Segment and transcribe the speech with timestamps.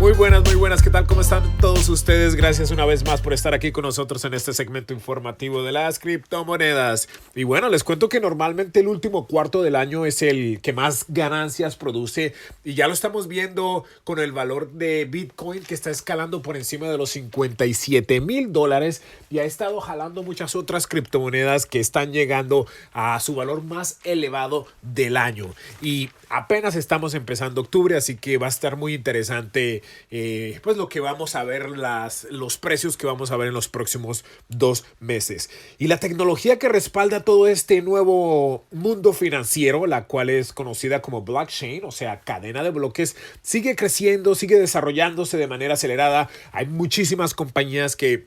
[0.00, 0.80] Muy buenas, muy buenas.
[0.80, 1.06] ¿Qué tal?
[1.06, 2.34] ¿Cómo están todos ustedes?
[2.34, 5.98] Gracias una vez más por estar aquí con nosotros en este segmento informativo de las
[5.98, 7.06] criptomonedas.
[7.34, 11.04] Y bueno, les cuento que normalmente el último cuarto del año es el que más
[11.08, 12.32] ganancias produce
[12.64, 16.88] y ya lo estamos viendo con el valor de Bitcoin que está escalando por encima
[16.88, 22.66] de los 57 mil dólares y ha estado jalando muchas otras criptomonedas que están llegando
[22.94, 25.54] a su valor más elevado del año.
[25.82, 30.88] Y apenas estamos empezando octubre, así que va a estar muy interesante eh, pues lo
[30.88, 34.84] que vamos a ver, las, los precios que vamos a ver en los próximos dos
[34.98, 35.50] meses.
[35.78, 41.22] Y la tecnología que respalda todo este nuevo mundo financiero, la cual es conocida como
[41.22, 46.28] blockchain, o sea, cadena de bloques, sigue creciendo, sigue desarrollándose de manera acelerada.
[46.52, 48.26] Hay muchísimas compañías que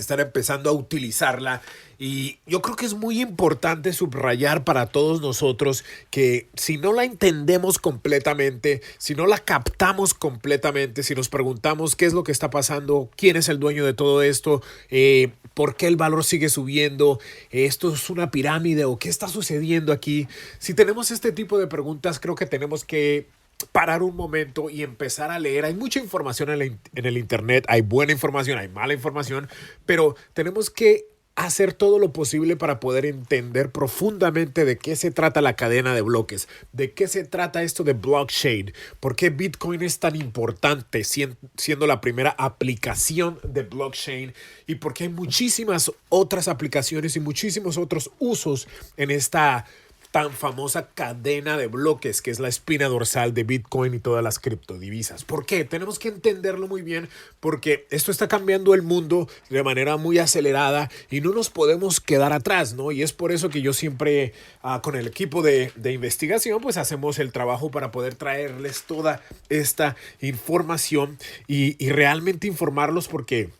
[0.00, 1.62] están empezando a utilizarla.
[1.98, 7.04] Y yo creo que es muy importante subrayar para todos nosotros que si no la
[7.04, 12.50] entendemos completamente, si no la captamos completamente, si nos preguntamos qué es lo que está
[12.50, 17.18] pasando, quién es el dueño de todo esto, eh, por qué el valor sigue subiendo,
[17.50, 20.28] esto es una pirámide o qué está sucediendo aquí,
[20.60, 23.26] si tenemos este tipo de preguntas creo que tenemos que
[23.66, 25.64] parar un momento y empezar a leer.
[25.64, 29.48] Hay mucha información en, el Internet, hay buena información, hay mala información,
[29.86, 35.40] pero tenemos que hacer todo lo posible para poder entender profundamente de qué se trata
[35.40, 40.00] la cadena de bloques, de qué se trata esto de blockchain, por qué Bitcoin es
[40.00, 44.34] tan importante siendo la primera aplicación de blockchain
[44.66, 49.64] y por qué hay muchísimas otras aplicaciones y muchísimos otros usos en esta
[50.10, 54.38] tan famosa cadena de bloques que es la espina dorsal de Bitcoin y todas las
[54.38, 55.24] criptodivisas.
[55.24, 55.64] ¿Por qué?
[55.64, 57.08] Tenemos que entenderlo muy bien
[57.40, 62.32] porque esto está cambiando el mundo de manera muy acelerada y no nos podemos quedar
[62.32, 62.92] atrás, ¿no?
[62.92, 67.18] Y es por eso que yo siempre ah, con el equipo de, investigación pues hacemos
[67.18, 73.50] el trabajo para poder traerles toda esta información y, y realmente informarlos porque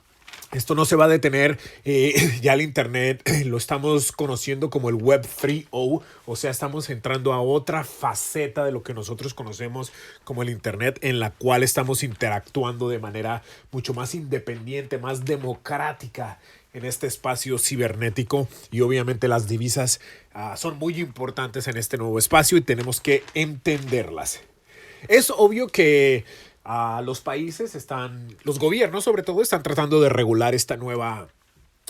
[0.52, 4.94] esto no se va a detener, eh, ya el Internet lo estamos conociendo como el
[4.94, 9.92] Web 3.0, o sea, estamos entrando a otra faceta de lo que nosotros conocemos
[10.24, 13.42] como el Internet, en la cual estamos interactuando de manera
[13.72, 16.38] mucho más independiente, más democrática
[16.72, 20.00] en este espacio cibernético y obviamente las divisas
[20.32, 24.40] ah, son muy importantes en este nuevo espacio y tenemos que entenderlas.
[25.06, 26.24] Es obvio que
[26.70, 31.28] a los países están, los gobiernos sobre todo, están tratando de regular esta nueva,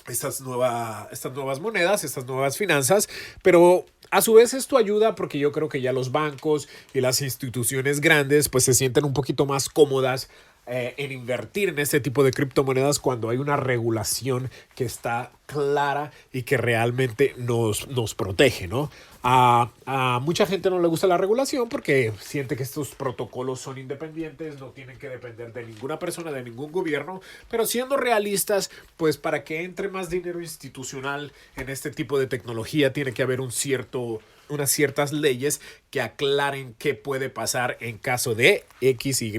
[0.07, 3.09] estas, nueva, estas nuevas monedas, estas nuevas finanzas,
[3.43, 7.23] pero a su vez esto ayuda porque yo creo que ya los bancos y las
[7.23, 10.31] instituciones grandes pues se sienten un poquito más cómodas
[10.71, 16.13] eh, en invertir en este tipo de criptomonedas cuando hay una regulación que está clara
[16.31, 18.91] y que realmente nos, nos protege, ¿no?
[19.23, 23.79] A, a, mucha gente no le gusta la regulación porque siente que estos protocolos son
[23.79, 29.17] independientes, no tienen que depender de ninguna persona, de ningún gobierno, pero siendo realistas, pues
[29.17, 33.53] para que entre más dinero institucional en este tipo de tecnología tiene que haber un
[33.53, 39.31] cierto unas ciertas leyes que aclaren qué puede pasar en caso de X, Y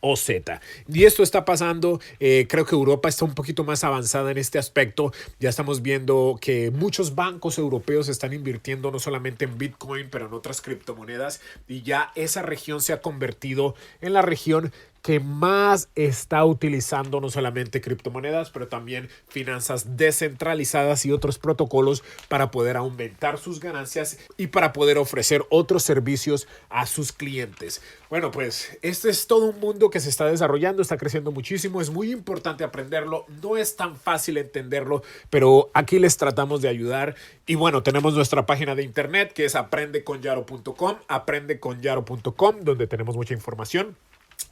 [0.00, 0.60] o Z.
[0.88, 4.58] Y esto está pasando, eh, creo que Europa está un poquito más avanzada en este
[4.58, 5.12] aspecto.
[5.40, 10.34] Ya estamos viendo que muchos bancos europeos están invirtiendo no solamente en Bitcoin, pero en
[10.34, 11.40] otras criptomonedas.
[11.68, 14.72] Y ya esa región se ha convertido en la región
[15.06, 22.50] que más está utilizando no solamente criptomonedas, pero también finanzas descentralizadas y otros protocolos para
[22.50, 27.82] poder aumentar sus ganancias y para poder ofrecer otros servicios a sus clientes.
[28.10, 31.90] Bueno, pues este es todo un mundo que se está desarrollando, está creciendo muchísimo, es
[31.90, 37.14] muy importante aprenderlo, no es tan fácil entenderlo, pero aquí les tratamos de ayudar.
[37.46, 43.94] Y bueno, tenemos nuestra página de internet que es aprendeconyaro.com, aprendeconyaro.com, donde tenemos mucha información